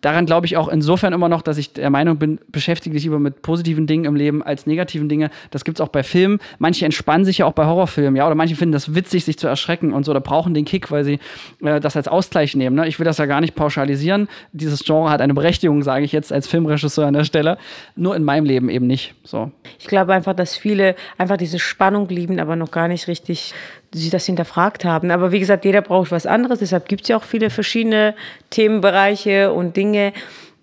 [0.00, 3.18] Daran glaube ich auch insofern immer noch, dass ich der Meinung bin, beschäftige dich lieber
[3.18, 5.30] mit positiven Dingen im Leben als negativen Dinge.
[5.52, 6.40] Das gibt es auch bei Filmen.
[6.58, 9.46] Manche entspannen sich ja auch bei Horrorfilmen, ja, oder manche finden das witzig, sich zu
[9.46, 11.20] erschrecken und so, oder brauchen den Kick, weil sie
[11.62, 12.76] äh, das als Ausgleich nehmen.
[12.76, 12.88] Ne?
[12.88, 14.28] Ich will das ja gar nicht pauschalisieren.
[14.52, 17.58] Dieses Genre hat eine Berechtigung, sage ich jetzt als Filmregisseur an der Stelle.
[17.94, 19.14] Nur in meinem Leben eben nicht.
[19.24, 19.52] So.
[19.78, 23.54] Ich glaube einfach, dass viele einfach diese Spannung lieben, aber noch gar nicht richtig
[23.94, 25.10] sich das hinterfragt haben.
[25.10, 26.60] Aber wie gesagt, jeder braucht was anderes.
[26.60, 28.14] Deshalb gibt es ja auch viele verschiedene
[28.50, 30.12] Themenbereiche und Dinge.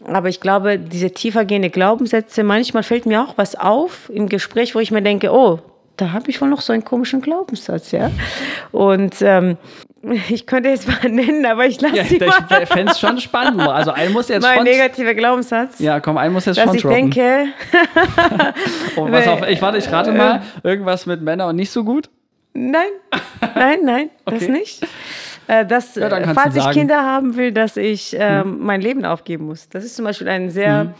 [0.05, 4.79] Aber ich glaube, diese tiefergehende Glaubenssätze, manchmal fällt mir auch was auf im Gespräch, wo
[4.79, 5.59] ich mir denke, oh,
[5.97, 8.09] da habe ich wohl noch so einen komischen Glaubenssatz, ja.
[8.71, 9.57] Und ähm,
[10.29, 12.63] ich könnte jetzt mal nennen, aber ich lasse Ja, sie mal.
[12.63, 13.59] ich fände es schon spannend.
[13.61, 15.79] Also einen muss jetzt Mein negativer Glaubenssatz.
[15.79, 17.11] Ja, komm, einen muss jetzt dass schon ich droppen.
[17.11, 17.47] denke,
[18.95, 20.41] Oh, pass auf, ich warte, ich rate mal.
[20.63, 22.09] Irgendwas mit Männern und nicht so gut.
[22.53, 22.87] Nein,
[23.55, 24.51] nein, nein, das Okay.
[24.51, 24.81] nicht.
[25.49, 26.77] Äh, dass, Ja, äh, falls ich sagen.
[26.77, 29.67] Kinder haben will, dass ich ähm, mein Leben aufgeben muss.
[29.69, 30.93] Das ist zum Beispiel ein sehr,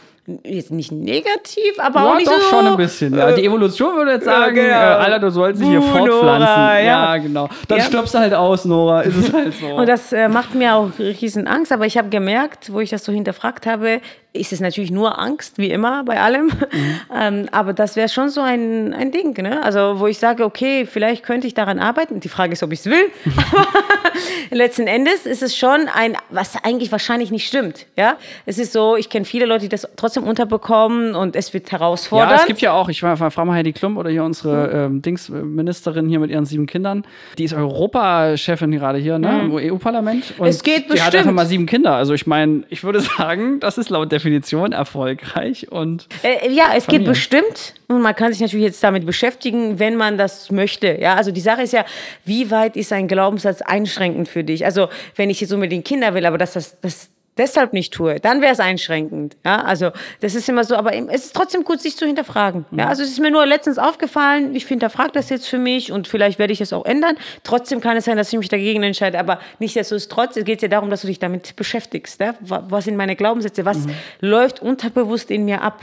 [0.44, 2.48] jetzt nicht negativ, aber auch Ja, nicht doch so.
[2.48, 3.16] schon ein bisschen.
[3.16, 4.68] Ja, äh, die Evolution würde jetzt ja, sagen, genau.
[4.68, 6.40] äh, Alter, du sollst dich hier Buh, fortpflanzen.
[6.40, 6.84] Nora, ja.
[6.84, 7.16] ja.
[7.16, 7.48] genau.
[7.68, 7.84] Dann Ja.
[7.84, 9.02] stirbst du halt aus, Nora.
[9.02, 9.66] Ist es halt so.
[9.74, 13.04] Und das äh, macht mir auch riesen Angst, aber ich habe gemerkt, wo ich das
[13.04, 14.00] so hinterfragt habe,
[14.32, 16.46] ist es natürlich nur Angst, wie immer bei allem.
[16.46, 17.00] Mhm.
[17.12, 19.62] Ähm, aber das wäre schon so ein, ein Ding, ne?
[19.64, 22.20] Also wo ich sage, okay, vielleicht könnte ich daran arbeiten.
[22.20, 23.10] Die Frage ist, ob ich es will.
[24.50, 27.86] Letzten Endes ist es schon ein, was eigentlich wahrscheinlich nicht stimmt.
[27.96, 28.16] Ja,
[28.46, 32.30] es ist so, ich kenne viele Leute, die das trotzdem unterbekommen und es wird herausfordernd.
[32.32, 36.08] Ja, es gibt ja auch, ich frage mal Heidi Klum oder hier unsere ähm, Dingsministerin
[36.08, 37.04] hier mit ihren sieben Kindern.
[37.38, 40.34] Die ist Europachefin gerade hier, ne, im EU-Parlament.
[40.38, 40.46] Und Mhm.
[40.50, 41.14] Es geht Die hat bestimmt.
[41.16, 41.94] einfach mal sieben Kinder.
[41.94, 46.86] Also ich meine, ich würde sagen, das ist laut Definition erfolgreich und Äh, ja, es
[46.86, 47.08] geht Familie.
[47.08, 50.98] bestimmt und man kann sich natürlich jetzt damit beschäftigen, wenn man das möchte.
[51.00, 51.84] Ja, also die Sache ist ja,
[52.24, 54.64] wie weit ist ein Glaubenssatz einschränkend für dich?
[54.64, 58.40] Also wenn ich jetzt unbedingt Kinder will, aber dass das, das deshalb nicht tue, dann
[58.42, 59.36] wäre es einschränkend.
[59.44, 59.90] Ja, also
[60.20, 62.64] das ist immer so, aber es ist trotzdem gut, sich zu hinterfragen.
[62.72, 66.06] Ja, also es ist mir nur letztens aufgefallen, ich hinterfrage das jetzt für mich und
[66.08, 67.16] vielleicht werde ich es auch ändern.
[67.44, 70.90] Trotzdem kann es sein, dass ich mich dagegen entscheide, aber nichtsdestotrotz geht es ja darum,
[70.90, 72.20] dass du dich damit beschäftigst.
[72.20, 72.34] Ja?
[72.40, 73.64] Wa- Was sind meine Glaubenssätze?
[73.64, 73.86] Was
[74.20, 75.80] läuft unterbewusst in mir ab?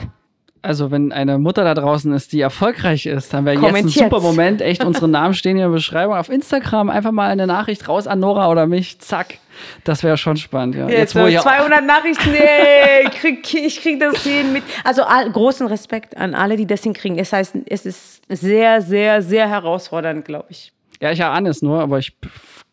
[0.60, 4.20] Also, wenn eine Mutter da draußen ist, die erfolgreich ist, dann wäre jetzt ein super
[4.20, 4.60] Moment.
[4.60, 6.16] Echt, unsere Namen stehen hier in der Beschreibung.
[6.16, 8.98] Auf Instagram einfach mal eine Nachricht raus an Nora oder mich.
[8.98, 9.38] Zack.
[9.84, 10.74] Das wäre schon spannend.
[10.76, 10.88] Ja.
[10.88, 14.62] Jetzt, wo so ihr- 200 Nachrichten, nee, ich krieg, ich krieg das hin mit.
[14.84, 17.18] Also all, großen Respekt an alle, die das hinkriegen.
[17.18, 20.72] Es heißt, es ist sehr, sehr, sehr herausfordernd, glaube ich.
[21.00, 22.16] Ja, ich ahne es nur, aber ich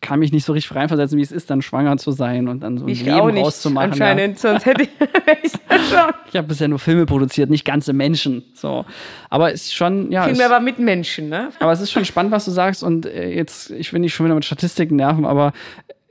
[0.02, 2.76] kann mich nicht so richtig reinversetzen, wie es ist, dann schwanger zu sein und dann
[2.76, 3.92] so ein Ich Leben auch nicht, rauszumachen.
[3.92, 4.06] Ja.
[4.06, 4.38] anscheinend.
[4.38, 4.88] Sonst hätte ich,
[5.42, 6.12] ich das schon.
[6.30, 8.44] Ich habe bisher nur Filme produziert, nicht ganze Menschen.
[8.54, 8.84] So.
[9.30, 10.24] Aber es ist schon, ja.
[10.24, 11.48] Vielmehr aber mit Menschen, ne?
[11.60, 12.82] aber es ist schon spannend, was du sagst.
[12.82, 15.52] Und äh, jetzt, ich will nicht schon wieder mit Statistiken nerven, aber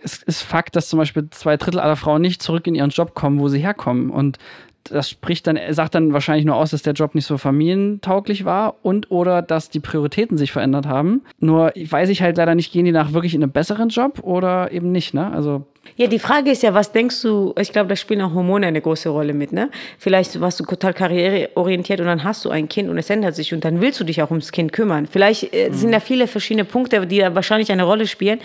[0.06, 3.16] es ist Fakt, dass zum Beispiel zwei Drittel aller Frauen nicht zurück in ihren Job
[3.16, 4.12] kommen, wo sie herkommen.
[4.12, 4.38] Und
[4.84, 8.76] das spricht dann, sagt dann wahrscheinlich nur aus, dass der Job nicht so familientauglich war
[8.84, 11.24] und oder dass die Prioritäten sich verändert haben.
[11.40, 14.72] Nur weiß ich halt leider nicht, gehen die nach wirklich in einen besseren Job oder
[14.72, 15.32] eben nicht, ne?
[15.32, 15.66] Also
[15.98, 18.82] Ja, die Frage ist ja, was denkst du, ich glaube, da spielen auch Hormone eine
[18.82, 19.70] große Rolle mit, ne?
[19.98, 23.54] Vielleicht warst du total karriereorientiert und dann hast du ein Kind und es ändert sich
[23.54, 25.06] und dann willst du dich auch ums Kind kümmern.
[25.06, 28.40] Vielleicht äh, sind da viele verschiedene Punkte, die da wahrscheinlich eine Rolle spielen.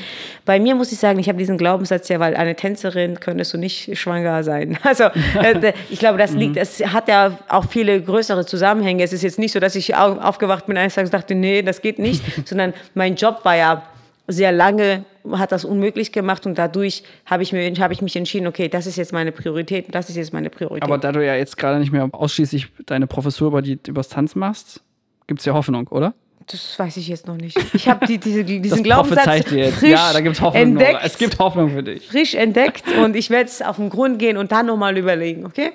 [0.45, 3.59] Bei mir muss ich sagen, ich habe diesen Glaubenssatz ja, weil eine Tänzerin könntest du
[3.59, 4.79] nicht schwanger sein.
[4.85, 5.05] Also
[5.41, 9.03] äh, ich glaube, das liegt, es hat ja auch viele größere Zusammenhänge.
[9.03, 11.63] Es ist jetzt nicht so, dass ich au- aufgewacht bin eines Tages und dachte, nee,
[11.63, 13.83] das geht nicht, sondern mein Job war ja
[14.29, 18.69] sehr lange hat das unmöglich gemacht und dadurch habe ich, habe ich mich entschieden, okay,
[18.69, 20.83] das ist jetzt meine Priorität, das ist jetzt meine Priorität.
[20.83, 24.35] Aber da du ja jetzt gerade nicht mehr ausschließlich deine Professur über die übers Tanz
[24.35, 24.83] machst,
[25.27, 26.15] gibt es ja Hoffnung, oder?
[26.53, 27.57] Das weiß ich jetzt noch nicht.
[27.75, 29.45] Ich habe die, diese, diesen Das Glaubenssatz
[29.79, 30.63] frisch Ja, da gibt es Hoffnung.
[30.63, 31.01] Entdeckt.
[31.05, 32.07] Es gibt Hoffnung für dich.
[32.07, 35.73] frisch entdeckt und ich werde es auf den Grund gehen und dann nochmal überlegen, okay?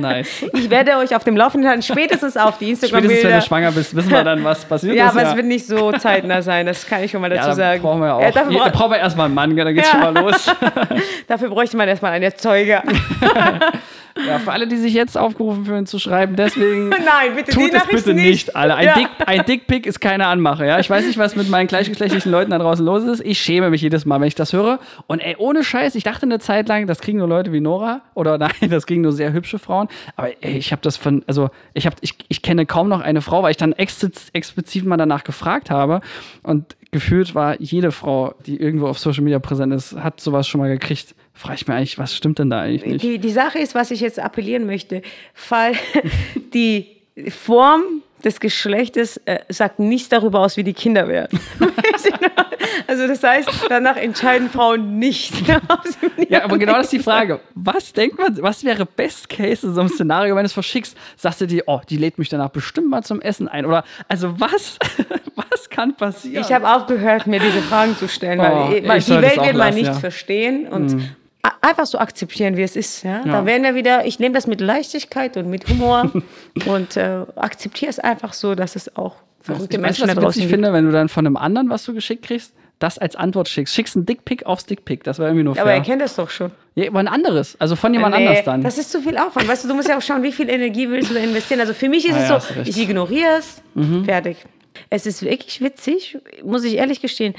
[0.00, 0.28] Nice.
[0.54, 2.92] Ich werde euch auf dem Laufenden halten, spätestens auf die Spätestens
[3.24, 5.16] wenn du schwanger bist, wissen wir dann, was passiert Ja, ist.
[5.16, 7.54] aber es wird nicht so zeitnah sein, das kann ich schon mal ja, dazu da
[7.54, 7.82] sagen.
[7.82, 8.22] brauchen wir ja auch.
[8.22, 10.02] Ja, dafür, da bra brauchen wir erstmal einen Mann, da geht's Ja.
[10.02, 10.46] schon mal los.
[11.28, 12.82] dafür bräuchte man erstmal einen Erzeuger.
[14.26, 17.86] Ja, für alle, die sich jetzt aufgerufen fühlen zu schreiben, deswegen Nein, bitte tut es
[17.86, 18.74] bitte nicht, alle.
[18.74, 18.94] Ein, Ja.
[18.94, 20.80] Dick, ein Dickpick ist keine Anmache, ja.
[20.80, 23.24] Ich weiß nicht, was mit meinen gleichgeschlechtlichen Leuten da draußen los ist.
[23.24, 24.80] Ich schäme mich jedes Mal, wenn ich das höre.
[25.06, 28.02] Und ey, ohne Scheiß, ich dachte eine Zeit lang, das kriegen nur Leute wie Nora
[28.14, 29.86] oder nein, das kriegen nur sehr hübsche Frauen.
[30.16, 33.22] Aber ey, ich habe das von, also ich habe, ich, ich kenne kaum noch eine
[33.22, 36.00] Frau, weil ich dann expliz- explizit mal danach gefragt habe
[36.42, 40.60] und gefühlt war jede Frau, die irgendwo auf Social Media präsent ist, hat sowas schon
[40.60, 41.14] mal gekriegt.
[41.34, 43.04] Frage ich mir eigentlich, was stimmt denn da eigentlich nicht?
[43.04, 45.02] Die, die Sache ist, was ich jetzt appellieren möchte,
[45.48, 45.74] weil
[46.52, 46.86] die
[47.28, 47.82] Form
[48.24, 51.38] des Geschlechtes äh, sagt nichts darüber aus, wie die Kinder werden.
[52.86, 55.32] also das heißt, danach entscheiden Frauen nicht.
[56.28, 57.40] Ja, aber genau das ist die Frage.
[57.54, 60.96] Was denkt man, was wäre Best Case in so einem Szenario, wenn du es verschickst?
[61.16, 63.66] Sagst du dir, oh, die lädt mich danach bestimmt mal zum Essen ein?
[63.66, 64.78] Oder, also was,
[65.34, 66.44] was kann passieren?
[66.44, 69.56] Ich habe aufgehört, mir diese Fragen zu stellen, Oh, weil, weil die Welt auch wird
[69.56, 69.94] man lassen, nicht ja.
[69.94, 70.98] verstehen und a-
[71.60, 73.02] einfach so akzeptieren, wie es ist.
[73.02, 73.18] Ja?
[73.24, 73.32] Ja.
[73.32, 76.10] Da werden wir wieder, ich nehme das mit Leichtigkeit und mit Humor
[76.66, 80.20] und äh, akzeptiere es einfach so, dass es auch verrückte ich weiß, Menschen was da
[80.20, 80.52] ich draußen gibt.
[80.52, 83.74] finde, wenn du dann von einem anderen was du geschickt kriegst, das als Antwort schickst.
[83.74, 85.04] Schickst einen Dickpick aufs Dickpick.
[85.04, 85.64] Das war irgendwie nur fair.
[85.64, 86.50] Aber er kennt das doch schon.
[86.74, 87.54] ja, aber ein anderes.
[87.60, 88.62] Also von jemand Nee, anders dann.
[88.62, 89.46] Das ist zu viel Aufwand.
[89.46, 91.60] Weißt du, du musst ja auch schauen, wie viel Energie willst du da investieren.
[91.60, 93.62] Also für mich ist Ah es ja, so, ich ignoriere es,
[94.06, 94.38] fertig.
[94.88, 97.34] Es ist wirklich witzig, muss ich ehrlich gestehen,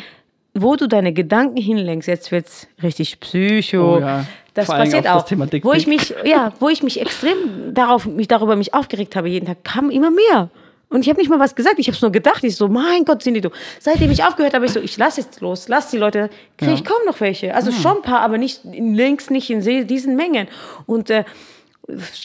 [0.53, 2.07] wo du deine Gedanken hinlenkst.
[2.07, 3.97] Jetzt wird es richtig psycho.
[3.97, 4.25] Oh ja.
[4.53, 5.25] Das passiert das auch.
[5.25, 5.63] Dickpick.
[5.63, 9.45] wo ich mich, ja, wo ich mich extrem darauf, mich darüber mich aufgeregt habe jeden
[9.45, 10.49] Tag, kam immer mehr.
[10.89, 12.43] Und ich habe nicht mal was gesagt, ich habe es nur gedacht.
[12.43, 13.49] Ich so, mein Gott, Cindy, du.
[13.79, 16.29] Seitdem ich aufgehört habe, ich so, ich lass jetzt los, lass die Leute.
[16.57, 17.55] Kriege ich kaum noch welche.
[17.55, 20.49] Also schon ein paar, aber nicht längst nicht in diesen Mengen.
[20.85, 21.23] Und äh,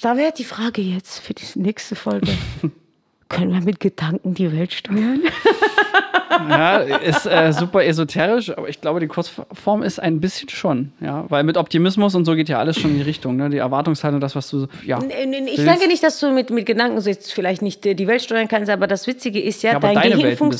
[0.03, 2.33] da wäre die Frage jetzt für die nächste Folge.
[3.29, 5.21] Können wir mit Gedanken die Welt steuern?
[6.49, 11.25] ja, ist äh, super esoterisch, aber ich glaube, die Kurzform ist ein bisschen schon, ja,
[11.29, 13.51] weil mit Optimismus und so geht ja alles schon in die Richtung, ne?
[13.51, 14.99] Die Erwartungshaltung, das, was du, ja.
[15.03, 18.49] Ich denke nicht, dass du mit, mit Gedanken so jetzt vielleicht nicht die Welt steuern
[18.49, 20.51] kannst, aber das Witzige ist ja, ja dein deine Gehirn?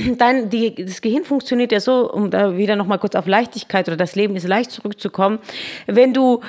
[0.18, 3.96] Dein, die, das Gehirn funktioniert ja so, um da wieder nochmal kurz auf Leichtigkeit oder
[3.96, 5.38] das Leben ist leicht zurückzukommen,
[5.86, 6.40] wenn du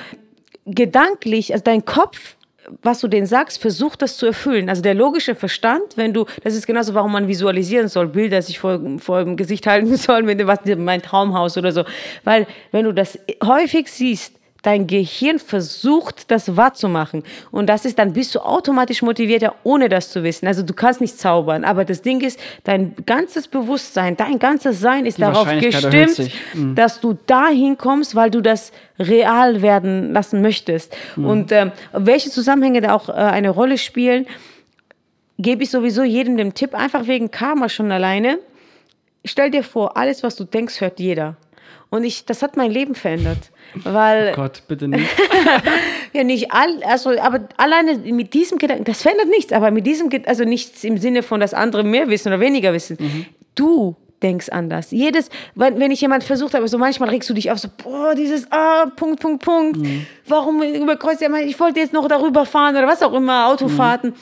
[0.66, 2.36] gedanklich, also dein Kopf
[2.82, 4.70] was du denen sagst, versuch das zu erfüllen.
[4.70, 8.60] Also der logische Verstand, wenn du, das ist genauso, warum man visualisieren soll, Bilder sich
[8.60, 11.84] vor, vor dem Gesicht halten soll, mit dem, was, mein Traumhaus oder so.
[12.24, 17.24] Weil wenn du das häufig siehst, Dein Gehirn versucht, das wahrzumachen.
[17.50, 20.46] Und das ist, dann bist du automatisch motivierter, ohne das zu wissen.
[20.46, 21.64] Also du kannst nicht zaubern.
[21.64, 26.76] Aber das Ding ist, dein ganzes Bewusstsein, dein ganzes Sein ist Die darauf gestimmt, mhm.
[26.76, 30.96] dass du dahin kommst, weil du das real werden lassen möchtest.
[31.16, 31.26] Mhm.
[31.26, 34.28] Und ähm, welche Zusammenhänge da auch äh, eine Rolle spielen,
[35.40, 38.38] gebe ich sowieso jedem den Tipp, einfach wegen Karma schon alleine.
[39.26, 41.36] Stell dir vor, alles, was du denkst, hört jeder.
[41.90, 43.52] Und ich, das hat mein Leben verändert.
[43.84, 45.10] Weil, oh Gott, bitte nicht.
[46.14, 50.10] ja, nicht all, also, aber alleine mit diesem Gedanken, das verändert nichts, aber mit diesem,
[50.26, 52.98] also nichts im Sinne von, dass andere mehr wissen oder weniger wissen.
[53.00, 53.26] Mhm.
[53.56, 54.92] Du denkst anders.
[54.92, 58.14] Jedes, wenn, wenn ich jemand versucht habe, so manchmal regst du dich auf, so, boah,
[58.16, 59.78] dieses, ah, Punkt, Punkt, Punkt.
[59.78, 60.06] Mhm.
[60.28, 64.12] Warum überkreuzt ja, ich wollte jetzt noch darüber fahren oder was auch immer, Autofahrten.
[64.12, 64.16] Mhm.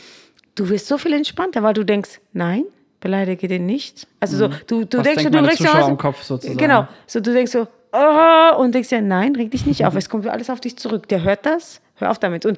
[0.56, 2.66] Du wirst so viel entspannter, weil du denkst, nein,
[3.00, 4.08] beleidige den nicht.
[4.20, 4.54] Also so, mhm.
[4.68, 5.98] du, du denkst schon, du regst ja aus.
[5.98, 6.58] Kopf sozusagen.
[6.58, 6.88] Genau.
[7.08, 9.96] So, du denkst so, oh, und denkst ja, nein, reg dich nicht auf.
[9.96, 11.08] Es kommt alles auf dich zurück.
[11.08, 12.46] Der hört das, hör auf damit.
[12.46, 12.58] Und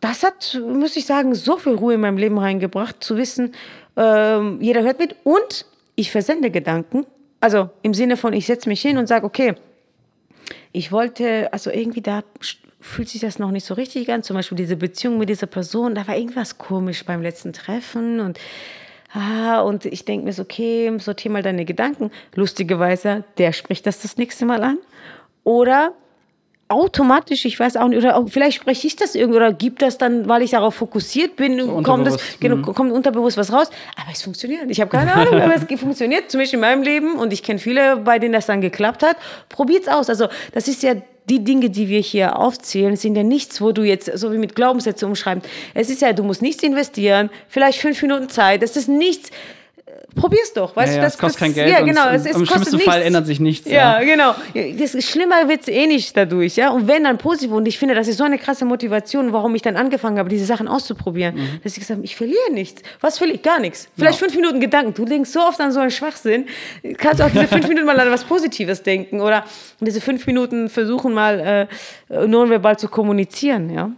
[0.00, 3.54] das hat, muss ich sagen, so viel Ruhe in meinem Leben reingebracht, zu wissen,
[3.96, 7.06] ähm, jeder hört mit und ich versende Gedanken.
[7.40, 9.54] Also im Sinne von, ich setze mich hin und sage, okay,
[10.72, 12.22] ich wollte, also irgendwie da
[12.80, 14.22] fühlt sich das noch nicht so richtig an.
[14.22, 18.38] Zum Beispiel diese Beziehung mit dieser Person, da war irgendwas komisch beim letzten Treffen und
[19.16, 22.10] Ah, und ich denke mir so, okay, sortier mal deine Gedanken.
[22.34, 24.76] Lustigerweise, der spricht das das nächste Mal an.
[25.42, 25.94] Oder
[26.68, 30.28] automatisch, ich weiß auch nicht, oder vielleicht spreche ich das irgendwie oder gibt das dann,
[30.28, 32.62] weil ich darauf fokussiert bin, so kommt, das, genau, mhm.
[32.62, 33.70] kommt unterbewusst was raus.
[33.96, 34.64] Aber es funktioniert.
[34.68, 37.58] Ich habe keine Ahnung, aber es funktioniert, zum Beispiel in meinem Leben und ich kenne
[37.58, 39.16] viele, bei denen das dann geklappt hat.
[39.48, 40.10] Probiert's aus.
[40.10, 40.94] Also das ist ja
[41.28, 44.54] die Dinge, die wir hier aufzählen, sind ja nichts, wo du jetzt so wie mit
[44.54, 45.42] Glaubenssätze umschreiben.
[45.74, 48.62] Es ist ja, du musst nichts investieren, vielleicht fünf Minuten Zeit.
[48.62, 49.30] Das ist nichts.
[50.14, 51.04] Probier's doch, weißt ja, du?
[51.04, 51.70] Das, es kostet kein Geld.
[51.70, 52.08] Ja, genau.
[52.08, 53.68] Es, es Im schlimmsten Fall ändert sich nichts.
[53.68, 54.04] Ja, ja.
[54.04, 54.34] genau.
[54.78, 56.70] Das schlimmer wird es eh nicht dadurch, ja.
[56.70, 59.62] Und wenn dann positiv, und ich finde, das ist so eine krasse Motivation, warum ich
[59.62, 61.60] dann angefangen habe, diese Sachen auszuprobieren, mhm.
[61.62, 62.82] dass ich gesagt habe, ich verliere nichts.
[63.00, 63.42] Was verliere ich?
[63.42, 63.88] Gar nichts.
[63.96, 64.26] Vielleicht ja.
[64.26, 64.94] fünf Minuten Gedanken.
[64.94, 66.46] Du denkst so oft an so einen Schwachsinn.
[66.96, 69.44] Kannst auch diese fünf Minuten mal an was Positives denken oder
[69.80, 71.68] diese fünf Minuten versuchen mal
[72.10, 73.90] äh, nonverbal zu kommunizieren, ja.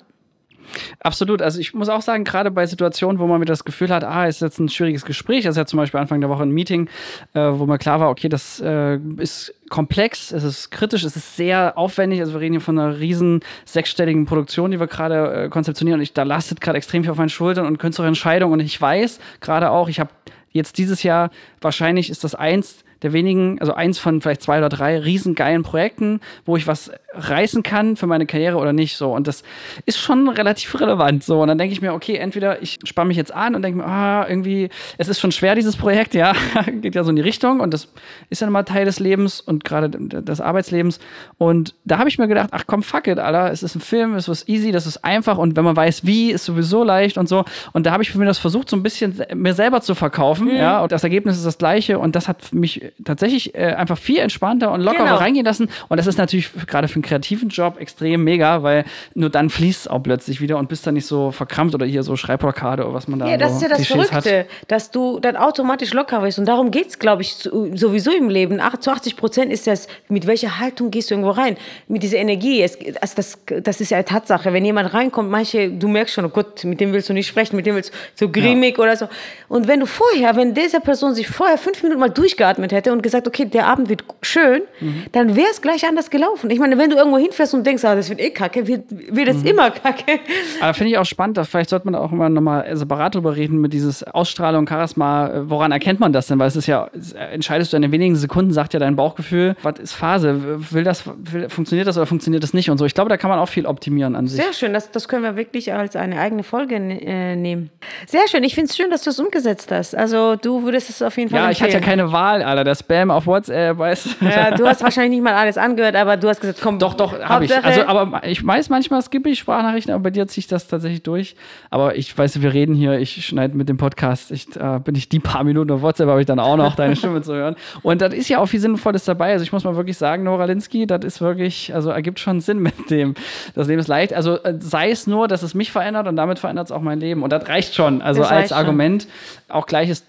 [1.01, 1.43] Absolut.
[1.43, 4.27] Also ich muss auch sagen, gerade bei Situationen, wo man mit das Gefühl hat, ah,
[4.27, 6.89] ist jetzt ein schwieriges Gespräch, also ja zum Beispiel Anfang der Woche ein Meeting,
[7.35, 11.37] äh, wo mir klar war, okay, das äh, ist komplex, es ist kritisch, es ist
[11.37, 12.21] sehr aufwendig.
[12.21, 16.01] Also wir reden hier von einer riesen sechsstelligen Produktion, die wir gerade äh, konzeptionieren.
[16.01, 18.55] Und ich, da lastet gerade extrem viel auf meinen Schultern und künstlerische Entscheidungen.
[18.55, 20.11] Und ich weiß gerade auch, ich habe
[20.51, 24.69] jetzt dieses Jahr, wahrscheinlich ist das eins der wenigen, also eins von vielleicht zwei oder
[24.69, 28.97] drei riesengeilen Projekten, wo ich was reißen kann für meine Karriere oder nicht.
[28.97, 29.15] So.
[29.15, 29.43] Und das
[29.87, 31.25] ist schon relativ relevant.
[31.25, 31.41] So.
[31.41, 33.87] Und dann denke ich mir, okay, entweder ich spanne mich jetzt an und denke mir,
[33.87, 36.33] ah, irgendwie, es ist schon schwer, dieses Projekt, ja,
[36.81, 37.89] geht ja so in die Richtung und das
[38.31, 40.99] ist ja mal Teil des Lebens und gerade des Arbeitslebens.
[41.39, 44.15] Und da habe ich mir gedacht, ach komm, fuck it, Alter, es ist ein Film,
[44.15, 47.29] es ist easy, das ist einfach und wenn man weiß, wie, ist sowieso leicht und
[47.29, 47.45] so.
[47.73, 50.57] Und da habe ich mir das versucht, so ein bisschen mir selber zu verkaufen, mhm.
[50.57, 54.19] ja, und das Ergebnis ist das gleiche und das hat mich tatsächlich äh, einfach viel
[54.19, 55.17] entspannter und lockerer genau.
[55.17, 55.69] reingehen lassen.
[55.89, 59.81] Und das ist natürlich gerade für einen kreativen Job extrem mega, weil nur dann fließt
[59.83, 62.95] es auch plötzlich wieder und bist dann nicht so verkrampft oder hier so Schreibblockade oder
[62.95, 64.47] was man da Ja, das so ist ja das Klischees Verrückte, hat.
[64.69, 66.39] dass du dann automatisch locker bist.
[66.39, 68.61] Und darum geht es, glaube ich, sowieso im Leben.
[68.61, 71.57] Ach, zu 80 Prozent ist das, mit welcher Haltung gehst du irgendwo rein?
[71.89, 72.63] Mit dieser Energie.
[72.63, 74.53] Es, also das, das ist ja eine Tatsache.
[74.53, 77.57] Wenn jemand reinkommt, manche, du merkst schon, oh Gott, mit dem willst du nicht sprechen,
[77.57, 78.85] mit dem willst du so grimmig ja.
[78.85, 79.09] oder so.
[79.49, 82.93] Und wenn du vorher, wenn diese Person sich vorher fünf Minuten mal durchgeatmet hätte, hätte
[82.93, 85.05] und gesagt, okay, der Abend wird schön, Mhm.
[85.13, 86.51] dann wäre es gleich anders gelaufen.
[86.51, 89.29] Ich meine, wenn du irgendwo hinfährst und denkst, ah, das wird eh kacke, wird, wird
[89.29, 89.47] es Mhm.
[89.49, 90.21] immer kacke.
[90.61, 93.61] Aber finde ich auch spannend, dass vielleicht sollte man auch immer nochmal separat drüber reden
[93.61, 95.29] mit dieses Ausstrahlung, Charisma.
[95.29, 96.39] äh, Woran erkennt man das denn?
[96.39, 99.57] Weil es ist ja, es entscheidest du in den wenigen Sekunden, sagt ja dein Bauchgefühl,
[99.63, 100.61] was ist Phase?
[100.73, 102.71] Will das, will, funktioniert das oder funktioniert das nicht?
[102.71, 102.85] Und so.
[102.85, 104.41] Ich glaube, da kann man auch viel optimieren an sich.
[104.43, 107.71] Sehr schön, das, das können wir wirklich als eine eigene Folge äh, nehmen.
[108.07, 109.95] Sehr schön, ich finde es schön, dass du es umgesetzt hast.
[109.97, 111.99] Also du würdest es auf jeden Fall Ja, ich hatte ja empfehlen.
[111.99, 112.65] keine Wahl, Alter.
[112.69, 114.27] Der Spam auf WhatsApp, weißt du.
[114.27, 117.19] Ja, du hast wahrscheinlich nicht mal alles angehört, aber du hast gesagt, komm, Doch, doch,
[117.19, 117.65] habe ich.
[117.65, 121.03] Also, aber ich weiß, manchmal skippe ich Sprachnachrichten, aber bei dir ziehe ich das tatsächlich
[121.03, 121.35] durch.
[121.71, 125.09] Aber ich weiß, wir reden hier, ich schneide mit dem Podcast, ich, äh, bin ich
[125.09, 127.57] die paar Minuten auf WhatsApp, habe ich dann auch noch deine Stimme zu hören.
[127.81, 129.33] Und das ist ja auch viel Sinnvolles dabei.
[129.33, 132.59] Also ich muss mal wirklich sagen, Nora Linsky, das ist wirklich, also ergibt schon Sinn
[132.59, 133.15] mit dem.
[133.55, 134.13] Das Leben ist leicht.
[134.13, 137.01] Also äh, sei es nur, dass es mich verändert und damit verändert es auch mein
[137.01, 137.23] Leben.
[137.23, 138.03] Und das reicht schon.
[138.03, 138.59] Also Das als reicht schon.
[138.59, 139.09] Argument.
[139.49, 140.05] Auch gleiches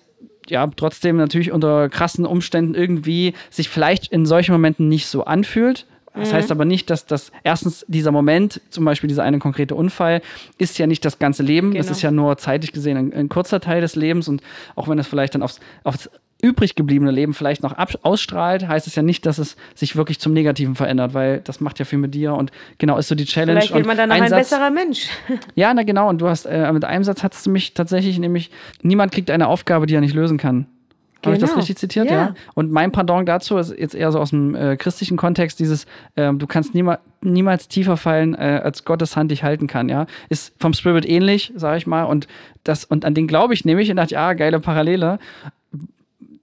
[0.50, 5.86] ja, trotzdem natürlich unter krassen Umständen irgendwie sich vielleicht in solchen Momenten nicht so anfühlt.
[6.16, 6.36] Das Mhm.
[6.38, 10.22] heißt aber nicht, dass das erstens dieser Moment, zum Beispiel dieser eine konkrete Unfall,
[10.58, 11.74] ist ja nicht das ganze Leben.
[11.76, 11.96] Das Genau.
[11.96, 14.42] ist ja nur zeitlich gesehen ein, ein kurzer Teil des Lebens und
[14.76, 16.10] auch wenn es vielleicht dann aufs, aufs
[16.42, 20.34] übrig gebliebene Leben vielleicht noch ausstrahlt, heißt es ja nicht, dass es sich wirklich zum
[20.34, 23.60] Negativen verändert, weil das macht ja viel mit dir und genau ist so die Challenge.
[23.60, 25.10] Vielleicht wird man dann noch ein, Satz- besserer Mensch.
[25.56, 26.08] ja, na genau.
[26.10, 29.48] Und du hast äh, mit einem Satz hast du mich tatsächlich nämlich, niemand kriegt eine
[29.48, 30.66] Aufgabe, die er nicht lösen kann.
[31.26, 31.60] Habe ich das Genau.
[31.60, 32.10] richtig zitiert?
[32.10, 32.16] Ja.
[32.16, 32.34] Ja.
[32.54, 36.40] Und mein Pardon dazu ist jetzt eher so aus dem äh, christlichen Kontext, dieses, ähm,
[36.40, 40.06] du kannst niema, niemals tiefer fallen, äh, als Gottes Hand dich halten kann, ja.
[40.30, 42.04] Ist vom Spirit ähnlich, sage ich mal.
[42.06, 42.28] Und
[42.64, 45.20] das, und an den glaube ich nämlich und dachte, ja, geile Parallele.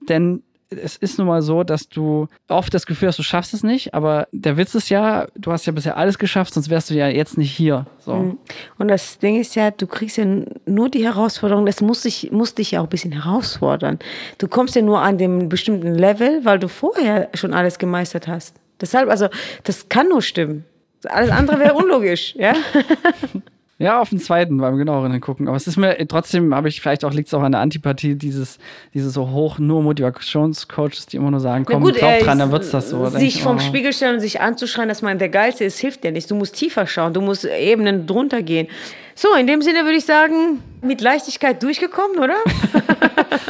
[0.09, 3.63] Denn es ist nun mal so, dass du oft das Gefühl hast, du schaffst es
[3.63, 6.93] nicht, aber der Witz ist ja, du hast ja bisher alles geschafft, sonst wärst du
[6.93, 7.85] ja jetzt nicht hier.
[7.99, 8.37] So.
[8.77, 10.25] Und das Ding ist ja, du kriegst ja
[10.65, 13.99] nur die Herausforderung, das muss dich, muss dich ja auch ein bisschen herausfordern.
[14.37, 18.55] Du kommst ja nur an dem bestimmten Level, weil du vorher schon alles gemeistert hast.
[18.81, 19.27] Deshalb, also,
[19.63, 20.65] das kann nur stimmen.
[21.05, 22.53] Alles andere wäre unlogisch, ja?
[23.79, 25.47] Ja, auf den zweiten beim genaueren hingucken.
[25.47, 28.15] Aber es ist mir trotzdem, habe ich vielleicht auch liegt es auch an der Antipathie
[28.15, 28.57] dieses,
[28.95, 32.71] dieses so hoch nur Motivationscoaches, die immer nur sagen, komm, glaub äh, dran, dann wird's
[32.71, 33.05] das so.
[33.09, 33.59] Sich ich, vom oh.
[33.59, 36.31] Spiegel stellen und sich anzuschreien, dass man der Geilste ist, hilft dir nicht.
[36.31, 38.67] Du musst tiefer schauen, du musst Ebenen drunter gehen.
[39.13, 42.35] So, in dem Sinne würde ich sagen, mit Leichtigkeit durchgekommen, oder?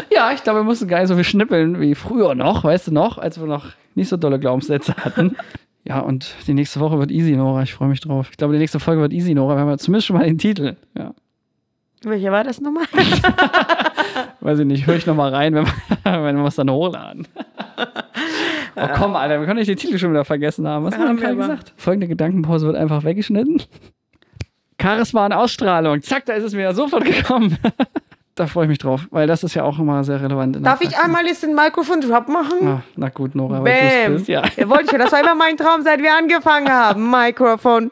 [0.09, 2.91] Ja, ich glaube, wir mussten gar nicht so viel schnippeln wie früher noch, weißt du
[2.91, 5.35] noch, als wir noch nicht so dolle Glaubenssätze hatten.
[5.87, 7.63] Ja, und die nächste Woche wird easy, Nora.
[7.63, 8.27] Ich freue mich drauf.
[8.31, 9.55] Ich glaube, die nächste Folge wird easy, Nora.
[9.55, 10.75] Wir haben ja zumindest schon mal den Titel.
[10.97, 11.13] Ja.
[12.03, 12.85] Welcher war das nochmal?
[14.41, 15.73] Weiß ich nicht, höre ich noch mal rein, wenn wir,
[16.23, 17.27] wenn wir es dann hochladen.
[18.79, 20.85] Oh komm, Alter, wir können nicht den Titel schon wieder vergessen haben.
[20.85, 21.73] Was haben wir gerade gesagt?
[21.77, 23.63] Folgende Gedankenpause wird einfach weggeschnitten.
[24.79, 25.99] Charisma und Ausstrahlung.
[26.03, 27.57] Zack, da ist es mir ja sofort gekommen.
[28.37, 30.63] Da freue ich mich drauf, weil das ist ja auch immer sehr relevant.
[30.65, 32.67] Darf ich einmal jetzt den Mikrofon-Drop machen?
[32.67, 34.27] Ah, na gut, Nora, weil du bist.
[34.27, 34.43] Ja.
[34.55, 34.69] Ja.
[34.69, 35.01] wollte ich.
[35.01, 37.09] Das war immer mein Traum, seit wir angefangen haben.
[37.09, 37.91] Mikrofon